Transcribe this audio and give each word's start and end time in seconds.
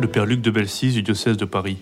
le 0.00 0.08
père 0.08 0.24
Luc 0.24 0.40
de 0.40 0.50
Belsis 0.50 0.92
du 0.92 1.02
diocèse 1.02 1.36
de 1.36 1.44
Paris. 1.44 1.76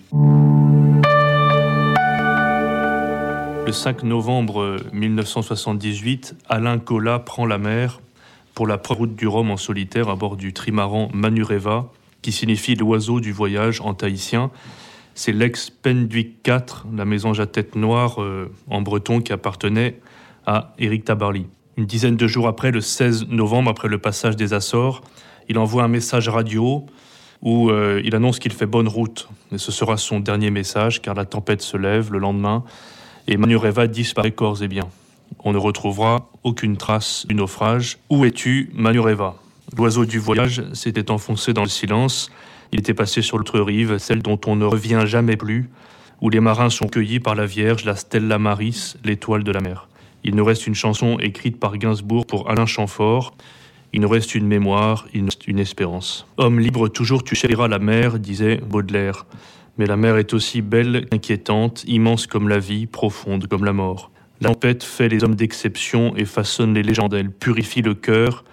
Le 3.65 3.71
5 3.71 4.03
novembre 4.03 4.75
1978, 4.91 6.35
Alain 6.49 6.79
Collat 6.79 7.19
prend 7.19 7.45
la 7.45 7.57
mer 7.57 8.01
pour 8.53 8.67
la 8.67 8.77
route 8.89 9.15
du 9.15 9.25
Rhum 9.25 9.51
en 9.51 9.57
solitaire 9.57 10.09
à 10.09 10.15
bord 10.15 10.35
du 10.35 10.51
trimaran 10.51 11.09
Manureva, 11.13 11.91
qui 12.21 12.33
signifie 12.33 12.75
l'oiseau 12.75 13.21
du 13.21 13.31
voyage 13.31 13.79
en 13.79 13.93
tahitien. 13.93 14.51
C'est 15.15 15.31
l'ex 15.31 15.69
Penduic 15.69 16.43
4, 16.43 16.87
la 16.93 17.05
mésange 17.05 17.39
à 17.39 17.45
tête 17.45 17.75
noire 17.75 18.21
euh, 18.21 18.51
en 18.69 18.81
breton 18.81 19.21
qui 19.21 19.31
appartenait 19.31 19.97
à 20.45 20.73
Éric 20.77 21.05
Tabarly. 21.05 21.45
Une 21.77 21.85
dizaine 21.85 22.17
de 22.17 22.27
jours 22.27 22.49
après, 22.49 22.71
le 22.71 22.81
16 22.81 23.27
novembre, 23.29 23.71
après 23.71 23.87
le 23.87 23.97
passage 23.97 24.35
des 24.35 24.53
Açores, 24.53 25.01
il 25.47 25.57
envoie 25.57 25.83
un 25.83 25.87
message 25.87 26.27
radio 26.27 26.85
où 27.41 27.69
euh, 27.69 28.01
il 28.03 28.15
annonce 28.15 28.39
qu'il 28.39 28.51
fait 28.51 28.65
bonne 28.65 28.87
route. 28.87 29.29
Et 29.51 29.57
ce 29.57 29.71
sera 29.71 29.97
son 29.97 30.19
dernier 30.19 30.51
message, 30.51 31.01
car 31.01 31.15
la 31.15 31.25
tempête 31.25 31.61
se 31.61 31.77
lève 31.77 32.11
le 32.11 32.19
lendemain 32.19 32.63
et 33.29 33.37
Manureva 33.37 33.85
disparaît 33.85 34.31
corps 34.31 34.63
et 34.63 34.67
biens. 34.67 34.89
On 35.43 35.53
ne 35.53 35.57
retrouvera 35.57 36.29
aucune 36.43 36.77
trace 36.77 37.27
du 37.27 37.35
naufrage. 37.35 37.99
Où 38.09 38.25
es-tu, 38.25 38.71
Manureva 38.73 39.35
L'oiseau 39.77 40.05
du 40.05 40.17
voyage 40.17 40.63
s'était 40.73 41.11
enfoncé 41.11 41.53
dans 41.53 41.61
le 41.61 41.69
silence. 41.69 42.31
Il 42.71 42.79
était 42.79 42.95
passé 42.95 43.21
sur 43.21 43.37
l'autre 43.37 43.59
rive, 43.59 43.99
celle 43.99 44.23
dont 44.23 44.39
on 44.47 44.55
ne 44.55 44.65
revient 44.65 45.03
jamais 45.05 45.37
plus, 45.37 45.69
où 46.21 46.31
les 46.31 46.39
marins 46.39 46.71
sont 46.71 46.87
cueillis 46.87 47.19
par 47.19 47.35
la 47.35 47.45
Vierge, 47.45 47.85
la 47.85 47.95
Stella 47.95 48.39
Maris, 48.39 48.95
l'étoile 49.03 49.43
de 49.43 49.51
la 49.51 49.61
mer. 49.61 49.87
Il 50.23 50.35
nous 50.35 50.43
reste 50.43 50.65
une 50.65 50.75
chanson 50.75 51.19
écrite 51.19 51.59
par 51.59 51.77
Gainsbourg 51.77 52.25
pour 52.25 52.49
Alain 52.49 52.65
Chamfort. 52.65 53.35
Il 53.91 54.01
nous 54.01 54.09
reste 54.09 54.35
une 54.35 54.47
mémoire, 54.47 55.07
il 55.13 55.21
nous 55.21 55.27
reste 55.27 55.47
une 55.47 55.59
espérance. 55.59 56.27
Homme 56.37 56.59
libre, 56.59 56.89
toujours 56.89 57.23
tu 57.23 57.35
chériras 57.35 57.67
la 57.67 57.79
mer, 57.79 58.19
disait 58.19 58.57
Baudelaire. 58.57 59.25
Mais 59.77 59.85
la 59.85 59.97
mer 59.97 60.17
est 60.17 60.33
aussi 60.33 60.61
belle 60.61 61.07
qu'inquiétante, 61.09 61.83
immense 61.87 62.27
comme 62.27 62.49
la 62.49 62.59
vie, 62.59 62.85
profonde 62.85 63.47
comme 63.47 63.65
la 63.65 63.73
mort. 63.73 64.11
La 64.41 64.49
tempête 64.49 64.83
fait 64.83 65.09
les 65.09 65.23
hommes 65.23 65.35
d'exception 65.35 66.15
et 66.15 66.25
façonne 66.25 66.73
les 66.73 66.83
légendes. 66.83 67.13
Elle 67.13 67.31
purifie 67.31 67.81
le 67.81 67.93
cœur 67.93 68.43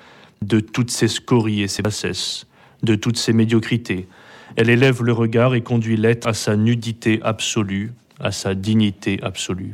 de 0.42 0.60
toutes 0.60 0.90
ses 0.90 1.08
scories 1.08 1.62
et 1.62 1.68
ses 1.68 1.82
bassesses, 1.82 2.46
de 2.82 2.94
toutes 2.94 3.18
ses 3.18 3.32
médiocrités. 3.32 4.08
Elle 4.56 4.70
élève 4.70 5.02
le 5.02 5.12
regard 5.12 5.54
et 5.54 5.60
conduit 5.60 5.96
l'être 5.96 6.26
à 6.26 6.34
sa 6.34 6.56
nudité 6.56 7.20
absolue, 7.22 7.92
à 8.20 8.32
sa 8.32 8.54
dignité 8.54 9.20
absolue. 9.22 9.72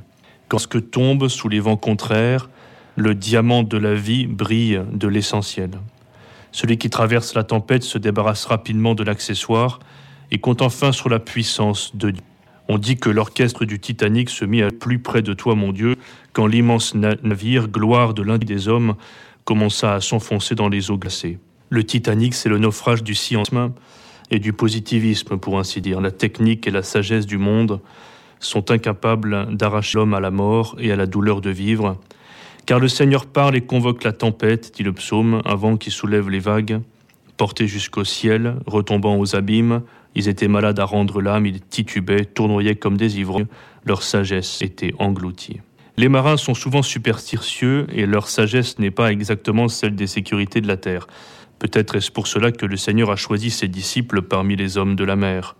Quand 0.48 0.58
ce 0.58 0.66
que 0.66 0.78
tombe 0.78 1.28
sous 1.28 1.48
les 1.48 1.60
vents 1.60 1.77
contraires, 1.77 2.50
le 2.96 3.14
diamant 3.14 3.62
de 3.62 3.78
la 3.78 3.94
vie 3.94 4.26
brille 4.26 4.80
de 4.92 5.08
l'essentiel. 5.08 5.70
Celui 6.50 6.76
qui 6.76 6.90
traverse 6.90 7.34
la 7.34 7.44
tempête 7.44 7.82
se 7.82 7.98
débarrasse 7.98 8.44
rapidement 8.44 8.94
de 8.94 9.02
l'accessoire 9.02 9.80
et 10.30 10.38
compte 10.38 10.62
enfin 10.62 10.92
sur 10.92 11.08
la 11.08 11.18
puissance 11.18 11.96
de 11.96 12.10
Dieu. 12.10 12.22
On 12.68 12.78
dit 12.78 12.96
que 12.96 13.10
l'orchestre 13.10 13.64
du 13.64 13.80
Titanic 13.80 14.30
se 14.30 14.44
mit 14.44 14.62
à 14.62 14.70
plus 14.70 14.98
près 14.98 15.22
de 15.22 15.32
toi, 15.32 15.54
mon 15.54 15.72
Dieu, 15.72 15.96
quand 16.32 16.46
l'immense 16.46 16.94
navire, 16.94 17.68
gloire 17.68 18.14
de 18.14 18.22
l'un 18.22 18.38
des 18.38 18.68
hommes, 18.68 18.94
commença 19.44 19.94
à 19.94 20.00
s'enfoncer 20.00 20.54
dans 20.54 20.68
les 20.68 20.90
eaux 20.90 20.98
glacées. 20.98 21.38
Le 21.70 21.84
Titanic, 21.84 22.34
c'est 22.34 22.48
le 22.48 22.58
naufrage 22.58 23.02
du 23.02 23.14
scientisme 23.14 23.72
et 24.30 24.38
du 24.38 24.52
positivisme, 24.52 25.38
pour 25.38 25.58
ainsi 25.58 25.80
dire. 25.80 26.00
La 26.00 26.10
technique 26.10 26.66
et 26.66 26.70
la 26.70 26.82
sagesse 26.82 27.27
du 27.27 27.38
monde 27.38 27.80
sont 28.40 28.70
incapables 28.70 29.54
d'arracher 29.56 29.98
l'homme 29.98 30.14
à 30.14 30.20
la 30.20 30.30
mort 30.30 30.77
et 30.78 30.92
à 30.92 30.96
la 30.96 31.06
douleur 31.06 31.40
de 31.40 31.50
vivre. 31.50 31.98
Car 32.66 32.78
le 32.78 32.88
Seigneur 32.88 33.27
parle 33.27 33.56
et 33.56 33.60
convoque 33.60 34.05
la 34.05 34.12
tempête, 34.12 34.72
dit 34.74 34.82
le 34.82 34.92
psaume, 34.92 35.42
un 35.44 35.55
vent 35.55 35.77
qui 35.77 35.91
soulève 35.91 36.30
les 36.30 36.38
vagues, 36.38 36.80
portés 37.36 37.66
jusqu'au 37.66 38.05
ciel, 38.05 38.56
retombant 38.66 39.18
aux 39.18 39.34
abîmes, 39.34 39.82
ils 40.14 40.28
étaient 40.28 40.48
malades 40.48 40.78
à 40.78 40.84
rendre 40.84 41.20
l'âme, 41.20 41.46
ils 41.46 41.60
titubaient, 41.60 42.24
tournoyaient 42.24 42.77
comme 42.77 42.96
des 42.96 43.18
ivrognes, 43.18 43.46
leur 43.84 44.02
sagesse 44.02 44.62
était 44.62 44.94
engloutie. 44.98 45.60
Les 45.96 46.08
marins 46.08 46.36
sont 46.36 46.55
souvent 46.55 46.83
superstitieux 46.83 47.86
et 47.92 48.06
leur 48.06 48.28
sagesse 48.28 48.79
n'est 48.79 48.90
pas 48.90 49.11
exactement 49.11 49.68
celle 49.68 49.94
des 49.94 50.06
sécurités 50.06 50.61
de 50.61 50.68
la 50.68 50.77
terre. 50.77 51.06
Peut-être 51.58 51.96
est-ce 51.96 52.11
pour 52.11 52.27
cela 52.27 52.52
que 52.52 52.67
le 52.67 52.77
Seigneur 52.77 53.11
a 53.11 53.17
choisi 53.17 53.50
ses 53.50 53.68
disciples 53.68 54.23
parmi 54.23 54.56
les 54.56 54.79
hommes 54.79 54.96
de 54.96 55.05
la 55.05 55.17
mer. 55.17 55.56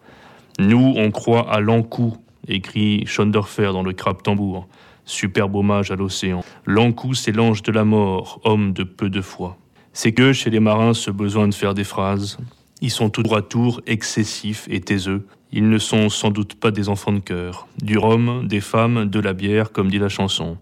Nous, 0.59 0.95
on 0.97 1.11
croit 1.11 1.51
à 1.51 1.61
l'encou, 1.61 2.17
écrit 2.49 3.05
Schondorfer 3.07 3.73
dans 3.73 3.83
le 3.83 3.93
crabe 3.93 4.23
tambour. 4.23 4.69
Superbe 5.05 5.57
hommage 5.57 5.91
à 5.91 5.97
l'océan. 5.97 6.45
L'encou, 6.65 7.15
c'est 7.15 7.33
l'ange 7.33 7.63
de 7.63 7.73
la 7.73 7.85
mort, 7.85 8.41
homme 8.45 8.73
de 8.73 8.85
peu 8.85 9.11
de 9.11 9.21
foi. 9.21 9.59
C'est 9.93 10.13
que 10.13 10.33
chez 10.33 10.51
les 10.51 10.61
marins 10.61 10.95
ce 10.95 11.11
besoin 11.11 11.49
de 11.49 11.55
faire 11.55 11.75
des 11.75 11.85
phrases, 11.85 12.39
ils 12.81 12.91
sont 12.91 13.11
tout 13.11 13.23
droit 13.23 13.43
tour, 13.43 13.81
excessifs 13.87 14.67
et 14.71 14.81
taiseux. 14.81 15.27
Ils 15.53 15.69
ne 15.69 15.79
sont 15.79 16.09
sans 16.09 16.31
doute 16.31 16.55
pas 16.55 16.71
des 16.71 16.89
enfants 16.89 17.13
de 17.13 17.21
cœur. 17.21 17.69
Du 17.83 17.99
rhum, 17.99 18.49
des 18.49 18.61
femmes, 18.61 19.05
de 19.05 19.21
la 19.21 19.35
bière, 19.35 19.71
comme 19.71 19.91
dit 19.91 19.99
la 19.99 20.09
chanson. 20.09 20.57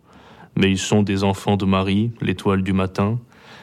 Mais 0.56 0.70
ils 0.70 0.78
sont 0.78 1.02
des 1.02 1.22
enfants 1.22 1.56
de 1.56 1.64
Marie, 1.64 2.10
l'étoile 2.20 2.62
du 2.62 2.72
matin. 2.72 3.18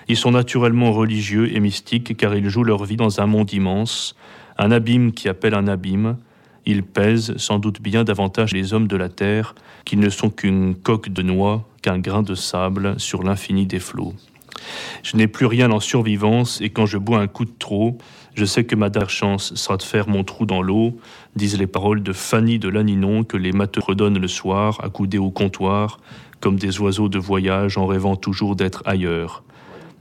Ils 0.08 0.16
sont 0.16 0.32
naturellement 0.32 0.94
religieux 0.94 1.54
et 1.54 1.60
mystiques 1.60 2.16
car 2.16 2.34
ils 2.34 2.50
jouent 2.50 2.64
leur 2.64 2.86
vie 2.86 2.96
dans 2.96 3.20
un 3.20 3.26
monde 3.26 3.52
immense, 3.52 4.16
un 4.58 4.72
abîme 4.72 5.12
qui 5.12 5.28
appelle 5.28 5.54
un 5.54 5.68
abîme. 5.68 6.18
Ils 6.70 6.84
pèsent 6.84 7.38
sans 7.38 7.60
doute 7.60 7.82
bien 7.82 8.04
davantage 8.04 8.54
les 8.54 8.74
hommes 8.74 8.90
de 8.90 8.98
la 8.98 9.08
terre 9.08 9.56
qu'ils 9.86 10.02
ne 10.02 10.10
sont 10.10 10.30
qu'une 10.30 10.76
coque 10.76 11.08
de 11.08 11.22
noix, 11.22 11.66
qu'un 11.82 11.98
grain 11.98 12.24
de 12.24 12.36
sable 12.36 13.00
sur 13.00 13.24
l'infini 13.24 13.66
des 13.66 13.80
flots. 13.80 14.14
Je 15.02 15.16
n'ai 15.16 15.28
plus 15.28 15.46
rien 15.46 15.72
en 15.72 15.80
survivance 15.80 16.60
et 16.60 16.70
quand 16.70 16.86
je 16.86 16.98
bois 16.98 17.20
un 17.20 17.28
coup 17.28 17.46
de 17.46 17.54
trop, 17.58 17.98
je 18.36 18.44
sais 18.44 18.66
que 18.66 18.76
ma 18.76 18.90
dernière 18.90 19.10
chance 19.10 19.56
sera 19.56 19.78
de 19.78 19.82
faire 19.82 20.10
mon 20.10 20.26
trou 20.26 20.46
dans 20.46 20.62
l'eau, 20.62 21.00
disent 21.38 21.58
les 21.58 21.68
paroles 21.68 22.04
de 22.04 22.12
Fanny 22.12 22.60
de 22.60 22.68
Lanninon 22.68 23.24
que 23.24 23.38
les 23.38 23.54
matheux 23.54 23.82
redonnent 23.82 24.20
le 24.20 24.28
soir, 24.28 24.84
accoudés 24.84 25.20
au 25.20 25.32
comptoir, 25.32 26.02
comme 26.42 26.58
des 26.58 26.82
oiseaux 26.82 27.08
de 27.08 27.18
voyage 27.18 27.78
en 27.78 27.86
rêvant 27.86 28.18
toujours 28.18 28.58
d'être 28.58 28.84
ailleurs. 28.86 29.42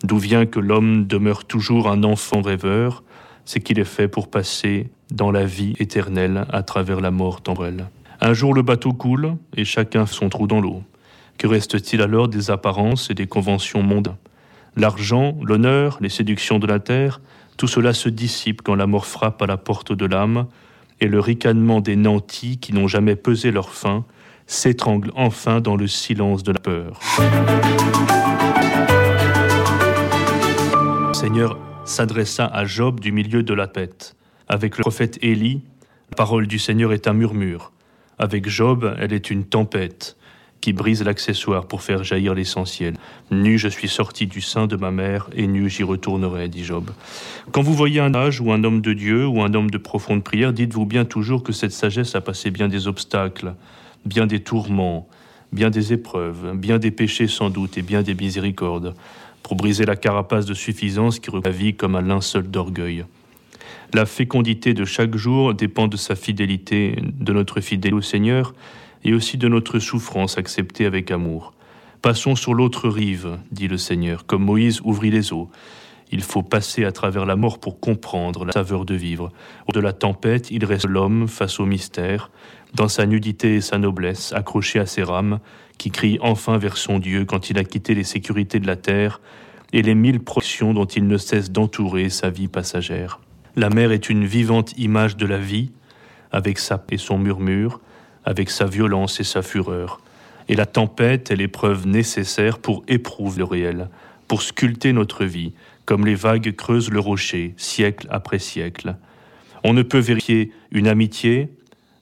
D'où 0.03 0.19
vient 0.19 0.47
que 0.47 0.59
l'homme 0.59 1.07
demeure 1.07 1.45
toujours 1.45 1.89
un 1.89 2.03
enfant 2.03 2.43
rêveur, 2.43 3.05
c'est 3.45 3.61
qu'il 3.61 3.79
est 3.79 3.85
fait 3.85 4.09
pour 4.09 4.29
passer 4.29 4.91
dans 5.11 5.31
la 5.31 5.45
vie 5.45 5.75
éternelle 5.79 6.47
à 6.51 6.63
travers 6.63 7.01
la 7.01 7.11
mort 7.11 7.41
temporelle. 7.41 7.87
Un 8.21 8.33
jour 8.33 8.55
le 8.55 8.63
bateau 8.63 8.93
coule 8.93 9.37
et 9.57 9.65
chacun 9.65 10.07
son 10.07 10.29
trou 10.29 10.47
dans 10.47 10.61
l'eau. 10.61 10.83
Que 11.39 11.47
reste-t-il 11.47 12.01
alors 12.03 12.29
des 12.29 12.51
apparences 12.51 13.11
et 13.11 13.15
des 13.15 13.27
conventions 13.27 13.83
mondaines? 13.83 14.17
L'argent, 14.75 15.37
l'honneur, 15.43 15.99
les 16.01 16.09
séductions 16.09 16.59
de 16.59 16.67
la 16.67 16.81
terre, 16.81 17.21
tout 17.57 17.67
cela 17.67 17.95
se 17.95 18.09
dissipe 18.09 18.63
quand 18.63 18.75
la 18.75 18.87
mort 18.87 19.07
frappe 19.07 19.41
à 19.43 19.47
la 19.47 19.57
porte 19.57 19.93
de 19.93 20.07
l'âme, 20.07 20.47
et 21.01 21.09
le 21.09 21.21
ricanement 21.21 21.81
des 21.81 21.97
nantis 21.97 22.59
qui 22.59 22.73
n'ont 22.73 22.89
jamais 22.89 23.17
pesé 23.17 23.51
leur 23.51 23.71
faim 23.71 24.05
s'étrangle 24.47 25.13
enfin 25.15 25.61
dans 25.61 25.77
le 25.77 25.87
silence 25.87 26.43
de 26.43 26.53
la 26.53 26.61
peur. 26.61 27.01
Le 31.09 31.15
Seigneur 31.15 31.59
s'adressa 31.85 32.47
à 32.47 32.65
Job 32.65 33.01
du 33.01 33.13
milieu 33.13 33.43
de 33.43 33.53
la 33.55 33.67
tête. 33.67 34.16
Avec 34.49 34.79
le 34.79 34.83
prophète 34.83 35.19
Élie, 35.23 35.61
la 36.11 36.17
parole 36.17 36.47
du 36.47 36.61
Seigneur 36.61 36.93
est 36.93 37.09
un 37.09 37.15
murmure. 37.15 37.73
Avec 38.19 38.49
Job, 38.49 38.95
elle 39.01 39.13
est 39.13 39.31
une 39.31 39.45
tempête 39.45 40.17
qui 40.61 40.73
brise 40.73 41.03
l'accessoire 41.03 41.67
pour 41.67 41.83
faire 41.83 42.05
jaillir 42.05 42.33
l'essentiel. 42.33 42.95
Nu, 43.33 43.59
je 43.59 43.67
suis 43.67 43.89
sorti 43.89 44.27
du 44.27 44.41
sein 44.41 44.69
de 44.69 44.77
ma 44.77 44.93
mère, 44.93 45.29
et 45.35 45.49
nu, 45.49 45.69
j'y 45.69 45.83
retournerai, 45.83 46.49
dit 46.49 46.65
Job. 46.65 46.91
Quand 47.51 47.63
vous 47.63 47.75
voyez 47.75 47.99
un 47.99 48.15
âge 48.15 48.41
ou 48.41 48.53
un 48.53 48.63
homme 48.63 48.81
de 48.83 48.93
Dieu 48.93 49.27
ou 49.27 49.43
un 49.43 49.53
homme 49.53 49.71
de 49.71 49.79
profonde 49.79 50.23
prière, 50.23 50.53
dites-vous 50.53 50.87
bien 50.87 51.05
toujours 51.05 51.43
que 51.43 51.53
cette 51.53 51.73
sagesse 51.73 52.15
a 52.15 52.21
passé 52.21 52.53
bien 52.53 52.69
des 52.69 52.87
obstacles, 52.87 53.55
bien 54.05 54.29
des 54.29 54.41
tourments, 54.41 55.09
bien 55.53 55.71
des 55.71 55.93
épreuves, 55.93 56.57
bien 56.57 56.79
des 56.79 56.93
péchés 56.93 57.29
sans 57.29 57.51
doute 57.51 57.79
et 57.79 57.83
bien 57.83 58.03
des 58.03 58.15
miséricordes, 58.15 58.95
pour 59.43 59.57
briser 59.57 59.85
la 59.85 59.97
carapace 59.97 60.47
de 60.47 60.55
suffisance 60.55 61.19
qui 61.19 61.31
recouvre 61.31 61.51
la 61.51 61.57
vie 61.57 61.75
comme 61.75 61.97
un 61.97 62.03
linceul 62.03 62.49
d'orgueil. 62.49 63.05
La 63.95 64.05
fécondité 64.05 64.75
de 64.75 64.85
chaque 64.85 65.17
jour 65.17 65.55
dépend 65.55 65.87
de 65.87 65.97
sa 65.97 66.17
fidélité, 66.17 66.97
de 67.03 67.33
notre 67.33 67.61
fidélité 67.61 67.97
au 67.97 68.03
Seigneur, 68.03 68.55
et 69.05 69.15
aussi 69.15 69.39
de 69.39 69.49
notre 69.49 69.79
souffrance 69.79 70.39
acceptée 70.39 70.87
avec 70.87 71.11
amour. 71.11 71.53
Passons 72.03 72.35
sur 72.35 72.55
l'autre 72.55 72.89
rive, 72.89 73.39
dit 73.53 73.69
le 73.69 73.79
Seigneur, 73.79 74.27
comme 74.27 74.45
Moïse 74.45 74.81
ouvrit 74.85 75.11
les 75.11 75.33
eaux. 75.33 75.49
Il 76.13 76.23
faut 76.23 76.43
passer 76.43 76.85
à 76.85 76.93
travers 76.93 77.27
la 77.27 77.37
mort 77.37 77.59
pour 77.59 77.81
comprendre 77.81 78.45
la 78.45 78.53
saveur 78.53 78.85
de 78.85 78.95
vivre. 78.95 79.33
De 79.73 79.81
la 79.81 79.93
tempête, 79.93 80.51
il 80.51 80.65
reste 80.65 80.87
l'homme 80.87 81.27
face 81.29 81.59
au 81.59 81.67
mystère, 81.67 82.31
dans 82.75 82.89
sa 82.89 83.07
nudité 83.07 83.57
et 83.57 83.61
sa 83.61 83.79
noblesse, 83.79 84.33
accroché 84.33 84.79
à 84.79 84.87
ses 84.87 85.03
rames, 85.03 85.39
qui 85.79 85.91
crie 85.91 86.19
enfin 86.21 86.59
vers 86.59 86.77
son 86.77 86.99
Dieu 86.99 87.25
quand 87.25 87.51
il 87.51 87.59
a 87.59 87.65
quitté 87.65 87.95
les 87.95 88.05
sécurités 88.05 88.61
de 88.61 88.67
la 88.67 88.77
terre 88.77 89.21
et 89.73 89.83
les 89.83 89.95
mille 89.95 90.21
protections 90.21 90.75
dont 90.75 90.85
il 90.85 91.07
ne 91.07 91.17
cesse 91.17 91.51
d'entourer 91.51 92.09
sa 92.09 92.31
vie 92.31 92.49
passagère. 92.49 93.21
La 93.59 93.71
mer 93.71 93.91
est 93.91 94.11
une 94.11 94.27
vivante 94.27 94.77
image 94.77 95.17
de 95.17 95.25
la 95.25 95.39
vie, 95.39 95.71
avec 96.31 96.59
sa 96.59 96.77
paix 96.77 96.97
et 96.97 96.99
son 96.99 97.17
murmure, 97.17 97.81
avec 98.27 98.51
sa 98.51 98.67
violence 98.67 99.19
et 99.19 99.25
sa 99.25 99.41
fureur. 99.41 100.03
Et 100.51 100.55
la 100.55 100.67
tempête 100.67 101.31
est 101.31 101.37
l'épreuve 101.37 101.87
nécessaire 101.87 102.59
pour 102.59 102.85
éprouver 102.87 103.39
le 103.39 103.45
réel, 103.45 103.89
pour 104.29 104.43
sculpter 104.43 104.93
notre 104.93 105.25
vie, 105.25 105.55
comme 105.87 106.05
les 106.05 106.15
vagues 106.15 106.55
creusent 106.55 106.91
le 106.91 107.01
rocher, 107.01 107.55
siècle 107.57 108.07
après 108.11 108.39
siècle. 108.39 108.97
On 109.65 109.73
ne 109.73 109.83
peut 109.83 110.01
vérifier 110.01 110.53
une 110.71 110.87
amitié, 110.87 111.49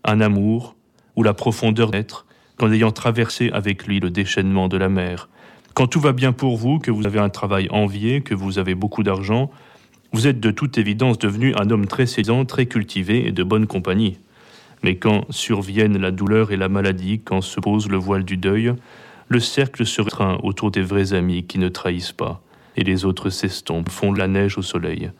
un 0.02 0.20
amour 0.20 0.74
ou 1.14 1.22
la 1.22 1.34
profondeur 1.34 1.92
d'être 1.92 2.26
qu'en 2.56 2.72
ayant 2.72 2.90
traversé 2.90 3.50
avec 3.52 3.86
lui 3.86 4.00
le 4.00 4.10
déchaînement 4.10 4.66
de 4.66 4.76
la 4.76 4.88
mer. 4.88 5.28
Quand 5.74 5.86
tout 5.86 6.00
va 6.00 6.12
bien 6.12 6.32
pour 6.32 6.56
vous, 6.56 6.80
que 6.80 6.90
vous 6.90 7.06
avez 7.06 7.20
un 7.20 7.30
travail 7.30 7.68
envié, 7.70 8.22
que 8.22 8.34
vous 8.34 8.58
avez 8.58 8.74
beaucoup 8.74 9.04
d'argent, 9.04 9.52
vous 10.14 10.28
êtes 10.28 10.38
de 10.38 10.52
toute 10.52 10.78
évidence 10.78 11.18
devenu 11.18 11.56
un 11.56 11.70
homme 11.70 11.86
très 11.86 12.06
séduisant, 12.06 12.44
très 12.44 12.66
cultivé 12.66 13.26
et 13.26 13.32
de 13.32 13.42
bonne 13.42 13.66
compagnie. 13.66 14.18
Mais 14.84 14.94
quand 14.94 15.26
surviennent 15.30 15.98
la 15.98 16.12
douleur 16.12 16.52
et 16.52 16.56
la 16.56 16.68
maladie, 16.68 17.20
quand 17.24 17.40
se 17.40 17.58
pose 17.58 17.88
le 17.88 17.96
voile 17.96 18.22
du 18.22 18.36
deuil, 18.36 18.74
le 19.26 19.40
cercle 19.40 19.84
se 19.84 20.00
restreint 20.00 20.38
autour 20.44 20.70
des 20.70 20.82
vrais 20.82 21.14
amis 21.14 21.42
qui 21.42 21.58
ne 21.58 21.68
trahissent 21.68 22.12
pas, 22.12 22.40
et 22.76 22.84
les 22.84 23.04
autres 23.04 23.28
s'estompent, 23.28 23.88
font 23.88 24.12
la 24.12 24.28
neige 24.28 24.56
au 24.56 24.62
soleil. 24.62 25.10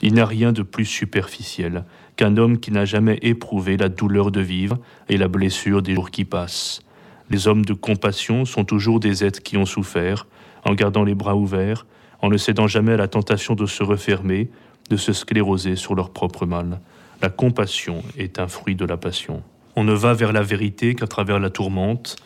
Il 0.00 0.14
n'y 0.14 0.20
a 0.20 0.24
rien 0.24 0.52
de 0.52 0.62
plus 0.62 0.86
superficiel 0.86 1.84
qu'un 2.16 2.38
homme 2.38 2.58
qui 2.58 2.72
n'a 2.72 2.86
jamais 2.86 3.18
éprouvé 3.20 3.76
la 3.76 3.90
douleur 3.90 4.30
de 4.30 4.40
vivre 4.40 4.78
et 5.10 5.18
la 5.18 5.28
blessure 5.28 5.82
des 5.82 5.94
jours 5.94 6.10
qui 6.10 6.24
passent. 6.24 6.80
Les 7.28 7.48
hommes 7.48 7.66
de 7.66 7.74
compassion 7.74 8.46
sont 8.46 8.64
toujours 8.64 8.98
des 8.98 9.26
êtres 9.26 9.42
qui 9.42 9.58
ont 9.58 9.66
souffert, 9.66 10.26
en 10.64 10.72
gardant 10.72 11.04
les 11.04 11.14
bras 11.14 11.36
ouverts, 11.36 11.84
en 12.20 12.28
ne 12.28 12.36
cédant 12.36 12.66
jamais 12.66 12.92
à 12.92 12.96
la 12.96 13.08
tentation 13.08 13.54
de 13.54 13.66
se 13.66 13.82
refermer, 13.82 14.50
de 14.90 14.96
se 14.96 15.12
scléroser 15.12 15.76
sur 15.76 15.94
leur 15.94 16.10
propre 16.10 16.46
mal. 16.46 16.80
La 17.20 17.28
compassion 17.28 18.02
est 18.16 18.38
un 18.38 18.48
fruit 18.48 18.74
de 18.74 18.84
la 18.84 18.96
passion. 18.96 19.42
On 19.76 19.84
ne 19.84 19.92
va 19.92 20.14
vers 20.14 20.32
la 20.32 20.42
vérité 20.42 20.94
qu'à 20.94 21.06
travers 21.06 21.38
la 21.38 21.50
tourmente, 21.50 22.16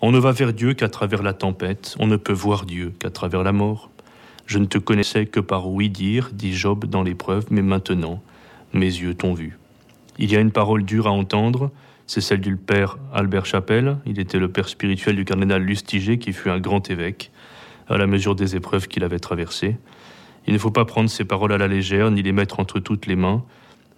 on 0.00 0.10
ne 0.10 0.18
va 0.18 0.32
vers 0.32 0.52
Dieu 0.52 0.74
qu'à 0.74 0.88
travers 0.88 1.22
la 1.22 1.32
tempête, 1.32 1.94
on 2.00 2.06
ne 2.06 2.16
peut 2.16 2.32
voir 2.32 2.66
Dieu 2.66 2.92
qu'à 2.98 3.10
travers 3.10 3.44
la 3.44 3.52
mort. 3.52 3.90
Je 4.46 4.58
ne 4.58 4.64
te 4.64 4.78
connaissais 4.78 5.26
que 5.26 5.40
par 5.40 5.68
oui 5.68 5.88
dire, 5.88 6.30
dit 6.32 6.54
Job 6.54 6.86
dans 6.86 7.02
l'épreuve, 7.02 7.46
mais 7.50 7.62
maintenant, 7.62 8.20
mes 8.72 8.86
yeux 8.86 9.14
t'ont 9.14 9.32
vu. 9.32 9.58
Il 10.18 10.30
y 10.32 10.36
a 10.36 10.40
une 10.40 10.50
parole 10.50 10.84
dure 10.84 11.06
à 11.06 11.10
entendre, 11.10 11.70
c'est 12.06 12.20
celle 12.20 12.40
du 12.40 12.56
père 12.56 12.98
Albert 13.14 13.46
Chapelle. 13.46 13.96
Il 14.04 14.18
était 14.18 14.38
le 14.38 14.48
père 14.48 14.68
spirituel 14.68 15.16
du 15.16 15.24
cardinal 15.24 15.62
Lustiger, 15.62 16.18
qui 16.18 16.32
fut 16.32 16.50
un 16.50 16.58
grand 16.58 16.90
évêque, 16.90 17.30
à 17.88 17.98
la 17.98 18.06
mesure 18.06 18.34
des 18.34 18.56
épreuves 18.56 18.88
qu'il 18.88 19.04
avait 19.04 19.18
traversées. 19.18 19.76
Il 20.46 20.52
ne 20.52 20.58
faut 20.58 20.70
pas 20.70 20.84
prendre 20.84 21.10
ces 21.10 21.24
paroles 21.24 21.52
à 21.52 21.58
la 21.58 21.68
légère, 21.68 22.10
ni 22.10 22.22
les 22.22 22.32
mettre 22.32 22.60
entre 22.60 22.80
toutes 22.80 23.06
les 23.06 23.16
mains. 23.16 23.44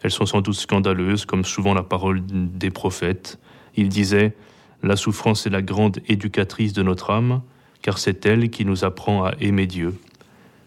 Elles 0.03 0.11
sont 0.11 0.27
sans 0.27 0.41
doute 0.41 0.55
scandaleuses, 0.55 1.25
comme 1.25 1.45
souvent 1.45 1.75
la 1.75 1.83
parole 1.83 2.23
des 2.25 2.71
prophètes. 2.71 3.39
Il 3.77 3.89
disait 3.89 4.35
La 4.83 4.97
souffrance 4.97 5.47
est 5.47 5.51
la 5.51 5.63
grande 5.63 6.01
éducatrice 6.09 6.73
de 6.73 6.83
notre 6.83 7.11
âme, 7.11 7.43
car 7.83 7.99
c'est 7.99 8.27
elle 8.27 8.51
qui 8.51 8.65
nous 8.65 8.85
apprend 8.85 9.25
à 9.25 9.33
aimer 9.41 9.67
Dieu 9.67 9.95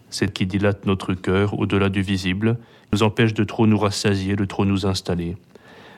celle 0.09 0.31
qui 0.31 0.45
dilate 0.45 0.85
notre 0.85 1.13
cœur 1.13 1.59
au-delà 1.59 1.89
du 1.89 2.01
visible, 2.01 2.57
nous 2.93 3.03
empêche 3.03 3.33
de 3.33 3.43
trop 3.43 3.67
nous 3.67 3.77
rassasier, 3.77 4.35
de 4.35 4.45
trop 4.45 4.65
nous 4.65 4.85
installer. 4.85 5.35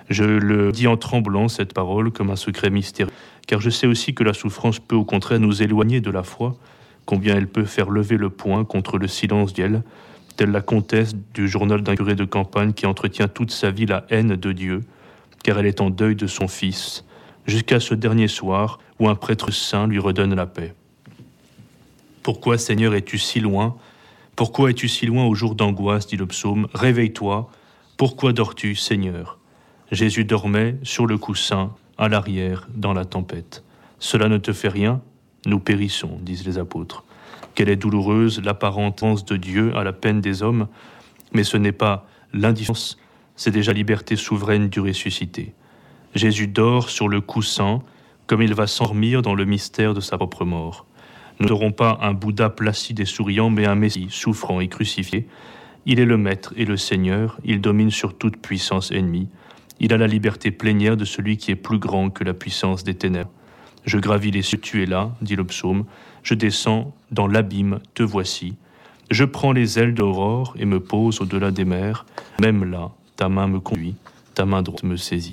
Je 0.10 0.24
le 0.24 0.72
dis 0.72 0.88
en 0.88 0.98
tremblant, 0.98 1.48
cette 1.48 1.74
parole, 1.74 2.12
comme 2.12 2.32
un 2.32 2.36
secret 2.36 2.72
mystérieux, 2.72 3.12
car 3.48 3.62
je 3.62 3.70
sais 3.70 3.86
aussi 3.86 4.16
que 4.16 4.24
la 4.24 4.34
souffrance 4.34 4.80
peut 4.80 4.96
au 4.96 5.06
contraire 5.06 5.40
nous 5.40 5.62
éloigner 5.62 6.02
de 6.02 6.10
la 6.10 6.24
foi, 6.24 6.56
combien 7.10 7.36
elle 7.36 7.48
peut 7.48 7.66
faire 7.66 7.90
lever 7.90 8.18
le 8.18 8.30
poing 8.30 8.64
contre 8.66 9.00
le 9.00 9.08
silence 9.08 9.52
d'elle, 9.52 9.82
telle 10.38 10.52
la 10.52 10.62
comtesse 10.62 11.16
du 11.34 11.48
journal 11.50 11.82
d'un 11.82 11.96
curé 11.96 12.14
de 12.14 12.24
campagne 12.24 12.72
qui 12.72 12.86
entretient 12.86 13.28
toute 13.28 13.50
sa 13.50 13.72
vie 13.72 13.88
la 13.88 14.06
haine 14.12 14.36
de 14.36 14.52
Dieu, 14.52 14.84
car 15.44 15.58
elle 15.58 15.66
est 15.66 15.82
en 15.82 15.90
deuil 15.90 16.16
de 16.16 16.28
son 16.28 16.48
fils, 16.48 17.04
jusqu'à 17.48 17.80
ce 17.80 17.96
dernier 17.96 18.28
soir 18.28 18.78
où 19.00 19.10
un 19.10 19.16
prêtre 19.16 19.50
saint 19.50 19.88
lui 19.88 19.98
redonne 19.98 20.36
la 20.36 20.46
paix. 20.46 20.76
Pourquoi, 22.22 22.60
Seigneur, 22.60 22.94
es-tu 22.94 23.18
si 23.18 23.40
loin? 23.40 23.76
Pourquoi 24.36 24.70
es-tu 24.70 24.88
si 24.88 25.08
loin 25.08 25.26
au 25.26 25.34
jour 25.34 25.56
d'angoisse 25.56 26.06
dit 26.06 26.16
le 26.16 26.28
psaume? 26.28 26.68
Réveille-toi. 26.76 27.50
Pourquoi 27.98 28.34
dors-tu, 28.34 28.76
Seigneur? 28.76 29.40
Jésus 29.92 30.26
dormait 30.26 30.78
sur 30.84 31.08
le 31.08 31.18
coussin, 31.18 31.72
à 31.98 32.08
l'arrière, 32.08 32.68
dans 32.76 32.94
la 32.94 33.06
tempête. 33.06 33.64
Cela 33.98 34.30
ne 34.30 34.38
te 34.38 34.54
fait 34.54 34.70
rien? 34.70 35.02
Nous 35.46 35.60
périssons, 35.60 36.18
disent 36.22 36.46
les 36.46 36.58
apôtres. 36.58 37.04
Quelle 37.56 37.70
est 37.70 37.76
douloureuse 37.76 38.42
l'apparence 38.44 39.26
de 39.26 39.38
Dieu 39.38 39.76
à 39.76 39.84
la 39.84 39.94
peine 39.94 40.22
des 40.22 40.44
hommes, 40.44 40.68
mais 41.34 41.44
ce 41.44 41.58
n'est 41.58 41.72
pas 41.72 42.08
l'indifférence, 42.34 42.98
c'est 43.36 43.52
déjà 43.52 43.74
liberté 43.74 44.16
souveraine 44.16 44.70
du 44.70 44.80
ressuscité. 44.80 45.54
Jésus 46.16 46.48
dort 46.48 46.90
sur 46.90 47.08
le 47.08 47.22
coussin, 47.22 47.82
comme 48.28 48.42
il 48.42 48.54
va 48.54 48.68
s'endormir 48.68 49.22
dans 49.22 49.36
le 49.36 49.46
mystère 49.46 49.94
de 49.94 50.02
sa 50.02 50.18
propre 50.18 50.46
mort. 50.46 50.86
Nous 51.40 51.48
n'aurons 51.48 51.72
pas 51.72 51.98
un 52.02 52.14
Bouddha 52.14 52.50
placide 52.50 53.00
et 53.00 53.06
souriant, 53.06 53.50
mais 53.50 53.66
un 53.66 53.76
Messie 53.76 54.08
souffrant 54.10 54.60
et 54.60 54.68
crucifié. 54.68 55.28
Il 55.86 56.00
est 56.00 56.06
le 56.06 56.18
Maître 56.18 56.54
et 56.58 56.66
le 56.66 56.76
Seigneur, 56.76 57.40
il 57.46 57.62
domine 57.62 57.92
sur 57.92 58.18
toute 58.18 58.38
puissance 58.38 58.92
ennemie. 58.92 59.30
Il 59.80 59.94
a 59.94 59.98
la 59.98 60.08
liberté 60.08 60.52
plénière 60.52 60.98
de 60.98 61.06
celui 61.06 61.38
qui 61.38 61.52
est 61.52 61.56
plus 61.56 61.80
grand 61.80 62.10
que 62.10 62.26
la 62.26 62.34
puissance 62.34 62.84
des 62.84 62.96
ténèbres. 62.96 63.32
Je 63.86 63.98
gravis 63.98 64.32
les 64.32 64.42
cieux, 64.42 64.60
tu 64.60 64.84
es 64.84 64.86
là, 64.86 65.12
dit 65.22 65.36
le 65.36 65.44
psaume. 65.44 65.86
Je 66.24 66.34
descends 66.34 66.94
dans 67.12 67.28
l'abîme, 67.28 67.80
te 67.94 68.04
voici. 68.04 68.56
Je 69.10 69.24
prends 69.24 69.52
les 69.52 69.80
ailes 69.80 69.94
d'aurore 69.94 70.54
et 70.60 70.66
me 70.66 70.80
pose 70.80 71.22
au-delà 71.22 71.52
des 71.52 71.66
mers. 71.66 72.06
Même 72.40 72.70
là, 72.70 72.92
ta 73.16 73.30
main 73.30 73.48
me 73.48 73.60
conduit, 73.60 73.96
ta 74.36 74.46
main 74.46 74.62
droite 74.62 74.84
me 74.84 74.98
saisit. 74.98 75.28